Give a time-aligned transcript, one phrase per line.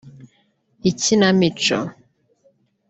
[0.89, 1.79] ikinamico